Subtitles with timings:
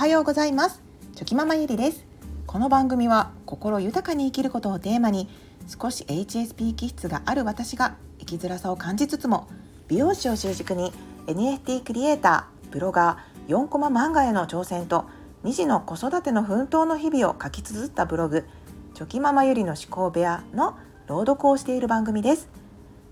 [0.00, 0.80] はようございます。
[1.14, 2.06] チョキママゆりです。
[2.46, 5.28] この番組は心豊かに生きることをテーマに
[5.66, 9.46] 少し HSP 気質がある私が生きづらさを感じつつも
[9.88, 10.90] 美容師を習軸に
[11.26, 15.04] NFT クリエイターブロガー4コマ漫画への挑戦と
[15.44, 18.46] 2児の子育ての奮闘の日々を書き綴ったブログ
[18.94, 22.48] チョキママゆりの思考部屋の朗読をしている番組です。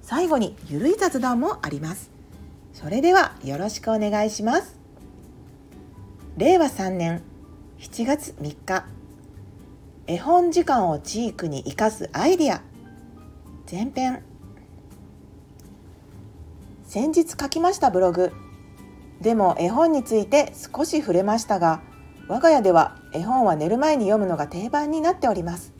[0.00, 2.10] 最後にゆるい雑談もあります。
[2.72, 4.77] それではよろしくお願いします。
[6.38, 7.20] 令和3年
[7.80, 8.84] 7月3日。
[10.06, 12.62] 絵本時間をチークに生かすアイディア。
[13.68, 14.22] 前編。
[16.84, 18.30] 先日書きましたブログ。
[19.20, 21.80] でも絵本について少し触れましたが
[22.28, 25.74] 我が家では絵本は寝る前に読むのが定番になっております。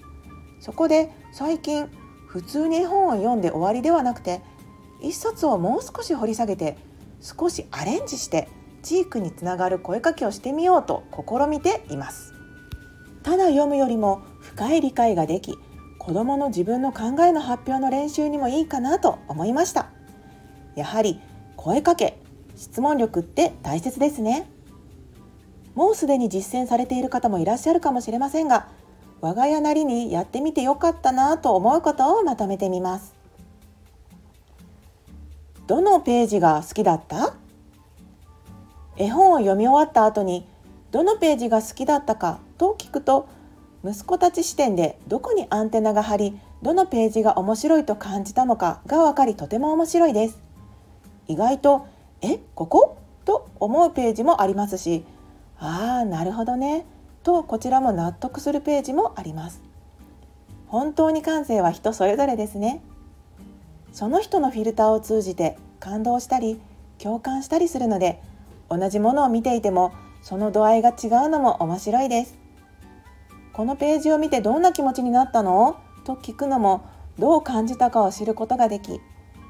[0.59, 1.89] そこで最近
[2.27, 4.41] 普通に絵本を読んで終わりではなくて
[5.01, 6.77] 一冊をもう少し掘り下げて
[7.21, 8.49] 少しアレンジして
[8.83, 12.33] チークにつながる声かけをしてみようと試みています。
[13.23, 15.59] ただ読むよりも深い理解ができ
[15.99, 19.91] 子どもの自分の考えの発表の練習にもいいかなと思いました。
[20.75, 21.21] やはり
[21.57, 22.19] 声かけ
[22.57, 24.49] 質問力って大切ですね。
[25.75, 28.69] もうすでに実践されている方もいらっしゃるかもしれませんが
[29.21, 33.15] 我が家なりにやってみてよかったなと思うことをまとめてみます。
[35.67, 37.35] どのページが好きだった？
[38.99, 40.47] 絵本を読み終わった後に
[40.91, 43.29] どのページが好きだったかと聞くと
[43.85, 50.43] 息子たち視点でどこにアンテナが張りどのページが面白いと感じたのかが分かりとても面白いです。
[51.29, 51.87] 意外と
[52.21, 55.05] 「えここ?」と思うページもありますし
[55.61, 56.85] 「ああなるほどね」
[57.23, 59.63] とこちらも納得するページもあります。
[60.67, 62.83] 本当に感性は人それぞれですね。
[63.93, 66.61] その人のフィルターを通じて感動したり
[66.99, 68.21] 共感したりするので
[68.71, 72.37] 同じものを見ていてもその度合いが違うのも面白いです。
[73.53, 75.81] このページを見てどんな気持ちになったの？
[76.05, 76.87] と聞くのも
[77.19, 79.01] どう感じたかを知ることができ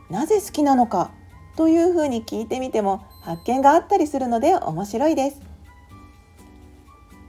[0.09, 1.11] なぜ好きなのか？
[1.57, 5.41] というふうに聞いてみても発見があったりするので面白いです。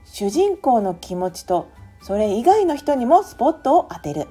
[0.04, 1.68] 主人公の気持ちと
[2.02, 4.26] それ以外の人にもスポットを当てる。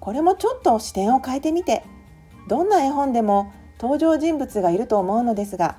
[0.00, 1.84] これもちょっと視点を変えてみて
[2.48, 5.76] どんな絵本でも登場人物がいると思うのですが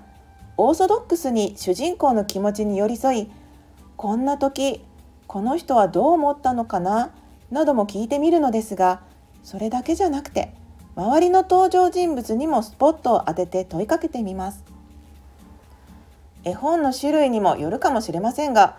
[0.57, 3.31] オーソドックスに主人公の気持ちに寄り添い
[3.95, 4.83] こんな時
[5.27, 7.11] この人はどう思ったのかな
[7.51, 9.01] なども聞いてみるのですが
[9.43, 10.53] それだけじゃなくて
[10.95, 14.63] 周りの登場人物にもスポットを当てて問いかけてみます。
[16.43, 18.77] 絵本の種類にもよるかもしれませんが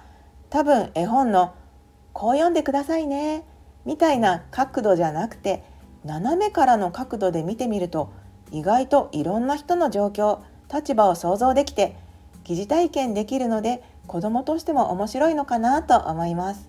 [0.51, 1.53] 多分絵本の
[2.13, 3.45] 「こう読んでくださいね」
[3.85, 5.63] みたいな角度じゃなくて
[6.05, 8.11] 斜めからの角度で見てみると
[8.51, 10.39] 意外といろんな人の状況
[10.73, 11.97] 立場を想像できて
[12.45, 16.69] 疑似体験できるので子供としても面白いのかなと思います。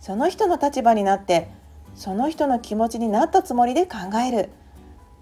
[0.00, 1.48] その人の立場になって
[1.94, 3.96] その人の気持ちになったつもりで考
[4.26, 4.50] える。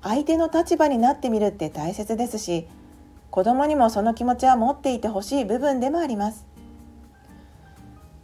[0.03, 2.67] 相手の立場になってみるって大切ですし
[3.31, 6.45] 子供にもその気持ちは持っていてほしい部分でもあります。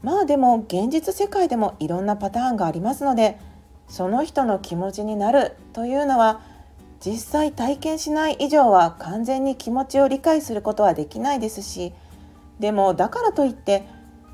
[0.03, 3.39] まあでも現実世界でもいろんなパターンがありますので
[3.89, 6.41] その人の気持ちになるというのは
[7.05, 11.93] 実際体験しない以上は完全に気持ちを理解することはできないですし
[12.59, 13.85] でもだからといって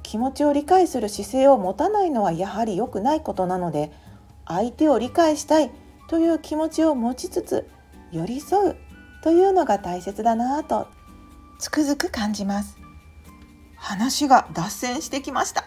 [0.03, 3.93] 気持ちを理解する姿勢を持たないのはやはり良くないことなので
[4.47, 5.71] 相手を理解したい
[6.09, 7.69] という気持ちを持ちつつ
[8.13, 8.77] 寄り添う
[9.23, 10.89] というのが大切だなぁと
[11.59, 12.79] つくづく感じます。
[13.77, 15.65] 話が脱線してきました。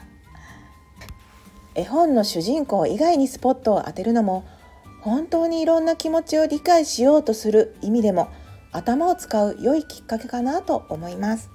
[1.75, 4.45] 絵本の主人公以外にスポットを当てるのも
[5.01, 8.29] 本当にいろんな気持ちを理解しようとする意味でも
[8.71, 11.49] 頭を使う良いきっかけかなと思います。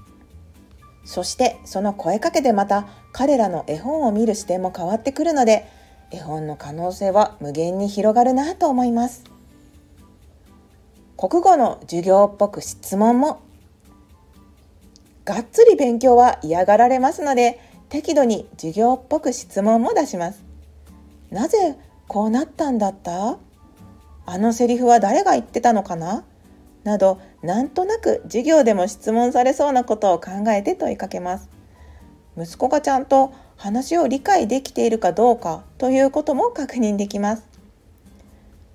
[1.04, 5.66] そしてその声かけでまた彼らの絵本を見る視点も変わってくるので
[6.10, 9.25] 絵本の可能性は無限に広がるなと思います。
[11.16, 13.42] 国語の授業っぽく質問も
[15.24, 20.42] がっつり勉強は嫌がられますので適度に授業っぽく質問も出します。
[21.30, 21.77] なぜ
[22.12, 23.38] こうなったんだった？
[24.26, 26.24] あのセリフは誰が言ってたのかな？
[26.84, 31.48] などなんとなく授業でも質問されそうなことを考えて問いかけます。
[32.36, 37.48] 息子がちゃんと話を理解できているかどうかということも確認できます。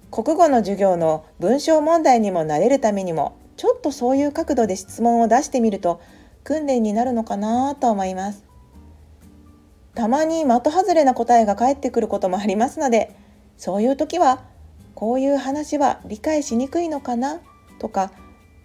[0.10, 6.02] 国語の授業の文章問題にも慣れるためにもちょっとそういう角度で質問を出してみると
[6.44, 8.44] 訓練になるのかなと思います。
[9.94, 13.16] たまに的外れな答えが返ってくることもありますので
[13.58, 14.44] そういう時は
[14.96, 17.42] こういう話は理解しにくいのかな？
[17.80, 18.12] とか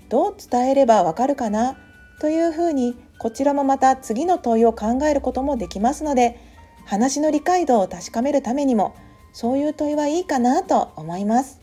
[0.08, 1.76] どう伝えればわかるかな？
[2.20, 6.38] というふうにこちらもまた次の問いを考えることもできますので
[6.86, 8.94] 話の理解度を確かめるためにも
[9.32, 10.62] そういう問いはいいかな？
[10.62, 11.60] と思います。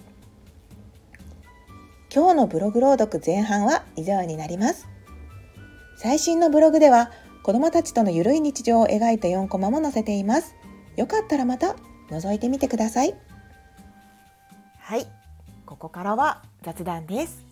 [2.14, 4.88] 今日のブログ朗読前半は以上になります。
[5.98, 7.12] 最新のブログでは
[7.44, 10.56] 子どもたちとのゆるい日常を描いた4コマも載せています。
[10.96, 11.76] よかったらまた。
[12.10, 13.14] 覗いてみてください。
[14.80, 15.08] はい。
[15.66, 17.46] ここからは雑談です。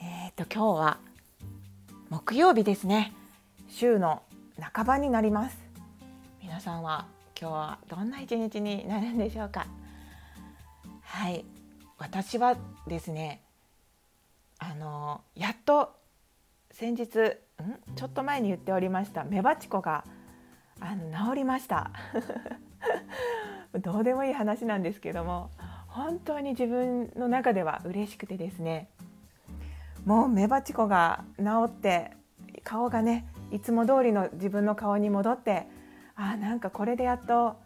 [0.00, 0.98] えっ、ー、と今日は
[2.08, 3.12] 木曜日ですね。
[3.68, 4.22] 週の
[4.60, 5.58] 半ばになります。
[6.40, 7.06] 皆さんは
[7.38, 9.66] 今日はどんな一日になるんでしょうか。
[11.02, 11.44] はい。
[11.98, 12.56] 私は
[12.86, 13.42] ですね
[14.58, 15.96] あのやっと
[16.70, 17.36] 先日ん？
[17.96, 20.04] ちょっと前に言っておりましたメバチコが
[20.80, 21.90] あの治りました。
[23.80, 25.50] どうでもいい話なんですけども
[25.88, 28.88] 本当に自分の中では嬉しくてですね
[30.04, 32.12] もうメバチコが治って
[32.64, 35.66] 顔がねいつも通りの自分の顔に戻って
[36.14, 37.56] あなんかこれでやっと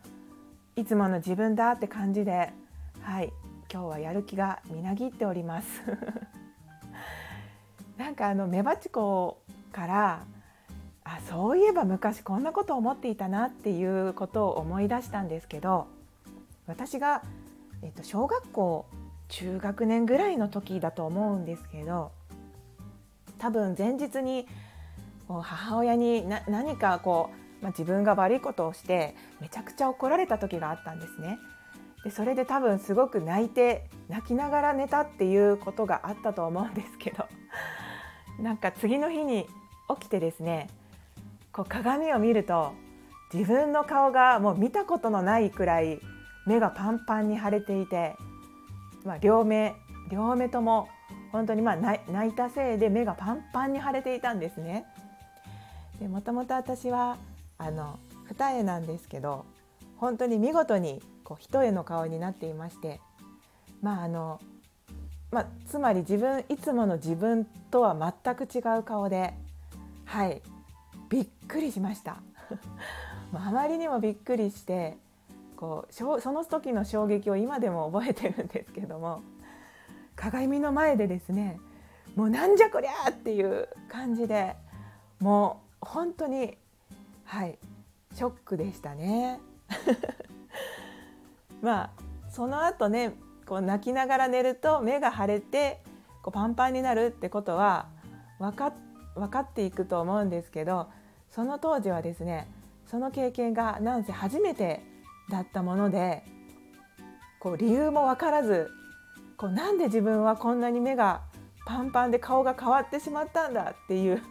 [0.76, 2.52] いつもの自分だって感じで
[3.02, 3.32] はい
[3.72, 5.82] 今日はやる気がみなぎっております。
[7.96, 10.24] なんかあのメバチコから
[11.12, 15.88] あそういえば昔こんなこと思っていたなっていうことを思い出したんですけど
[16.68, 17.22] 私が、
[17.82, 18.86] えっと、小学校
[19.28, 22.12] 中学年ぐらいの時だと思うんですけど
[23.38, 24.46] 多分前日に
[25.26, 27.30] 母親に何かこ
[27.60, 31.38] う、まあ、自分が悪いことをしてめちゃくちゃ怒られた時があったんですね。
[32.04, 37.26] でそれで多分すごく泣いて泣きながら寝たっていうことがあったと思うんですけど
[38.40, 39.46] なんか次の日に
[40.00, 40.70] 起きてですね
[41.52, 42.72] こう鏡を見ると
[43.32, 46.00] 自分の顔がもう見たことのないくらい
[46.46, 48.16] 目がパンパンに腫れていて、
[49.04, 49.74] まあ、両目
[50.10, 50.88] 両目とも
[51.32, 54.84] 本当にまあ泣いたせいで目がパンパンに腫れていたんですね。
[56.00, 57.18] でもともと私は
[57.58, 57.98] あの
[58.28, 59.44] 二重なんですけど
[59.96, 63.00] 本当に見事にこう一重の顔になっていまして
[63.82, 64.40] まああの、
[65.30, 69.34] まあ、つまり自分いつもの自分とは全く違う顔で
[70.06, 70.40] はい
[71.10, 72.22] びっくりしました
[73.34, 74.96] あまりにもびっくりして
[75.56, 79.22] こうその時の衝撃を今でも覚えてるんですけども
[80.16, 81.60] 鏡の前でですね
[82.16, 84.56] もうなんじゃこりゃっていう感じで
[85.18, 86.56] もう本当に
[87.24, 87.58] はい
[88.14, 89.40] ショックでしたね。
[91.62, 91.90] まあ
[92.28, 93.14] その後ね
[93.46, 95.82] こう泣きながら寝ると目が腫れて
[96.22, 97.86] こうパンパンになるってことは
[98.38, 100.88] 分かって分かっていくと思うんですけど
[101.30, 102.50] その当時はですね
[102.86, 104.82] その経験がなんせ初めて
[105.30, 106.24] だったもので
[107.38, 108.70] こう理由も分からず
[109.36, 111.22] こうなんで自分はこんなに目が
[111.66, 113.74] パンパンで顔が変わってしまったんだ？
[113.84, 114.22] っていう。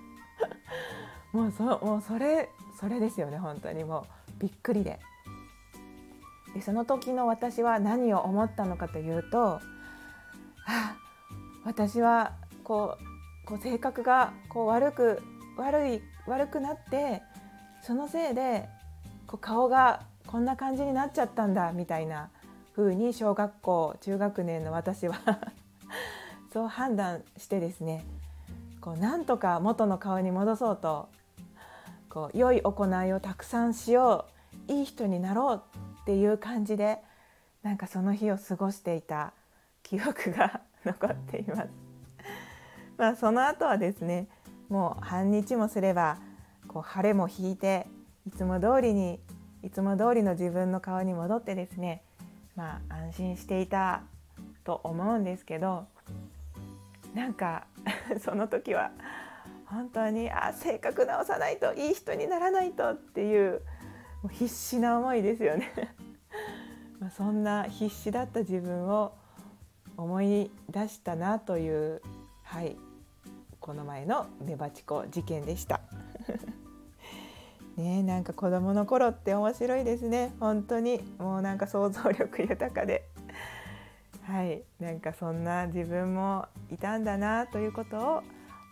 [1.34, 2.50] もうそもうそれ
[2.80, 3.84] それですよね本当に。
[3.84, 5.00] もうびっくりで。
[6.54, 9.60] でその時の私は何を思ったのかというと
[10.66, 10.96] あ
[11.64, 12.34] 私は
[12.64, 13.09] こう
[13.50, 15.24] こう性格がこう悪く
[15.58, 17.24] 悪い悪くなって
[17.82, 18.70] そのせいで
[19.26, 22.30] こう顔がこんな感じになっちゃったんだみたいな
[22.76, 25.16] 風に小学校中学年の私は
[26.54, 28.06] そう判断してですね
[28.82, 31.10] こうなんとか元の顔に戻そうと
[32.08, 34.26] こう良い行いをたくさんしよ
[34.68, 35.64] ういい人になろう
[36.02, 37.00] っていう感じで
[37.64, 39.34] なんかその日を過ごしていた
[39.82, 41.89] 記憶が 残っています。
[43.00, 44.28] まあ、その後はですね
[44.68, 46.20] もう半日もすれば
[46.68, 47.88] こう晴れも引いて
[48.28, 49.20] いつも通りに
[49.64, 52.04] いつも通りの自分の顔に戻ってですね
[52.58, 54.04] まあ安心していた
[54.66, 55.88] と思うんですけど
[57.16, 57.66] なんか
[58.22, 58.92] その時は
[59.66, 63.62] 本当にあ性格直さないといい人にならないとっていう
[64.24, 65.72] もう必死な思いですよね。
[67.00, 69.14] まそんな必死だった自分を
[69.96, 72.02] 思い出したなという
[72.44, 72.76] はい。
[73.60, 75.82] この前のメバチコ事件でした。
[77.78, 80.34] ねなんか子供の頃って面白いですね。
[80.40, 81.02] 本当に。
[81.18, 83.08] もうなんか想像力豊かで。
[84.24, 84.64] はい。
[84.80, 88.24] なんかそんな自分もいたんだなということを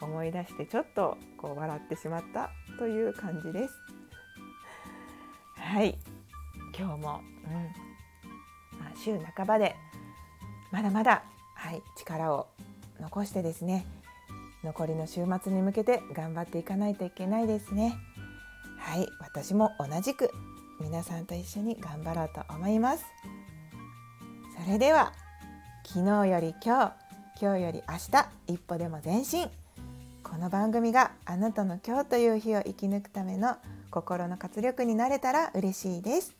[0.01, 3.73] 思い出してちょっとこう笑ってしまったという感じです。
[5.55, 5.97] はい。
[6.77, 7.87] 今日も、うん。
[8.79, 9.75] まあ、週半ばで
[10.71, 11.23] まだまだ、
[11.55, 12.47] はい、力を
[12.99, 13.85] 残してですね
[14.63, 17.97] 残りの週末に向けて頑張っていかないといけないですね。
[18.77, 20.31] はい私も同じく
[20.79, 23.05] 皆さんと一緒に頑張ろうと思います。
[24.63, 25.13] それでは
[25.85, 27.07] 昨日より今日
[27.39, 29.47] 今日より明日一歩でも前進。
[30.23, 33.55] この番組があなたの今日という日を生き抜くための
[33.91, 36.35] 心の活力になれたら嬉しいです。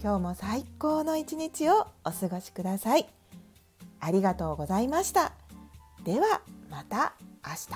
[0.00, 3.08] 今日も最高の一日をお過ごしください。
[4.00, 5.32] ありがとうございました。
[6.04, 7.14] ではまた。
[7.54, 7.74] 日。